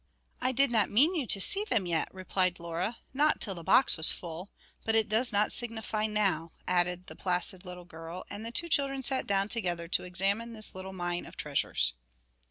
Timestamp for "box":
3.63-3.97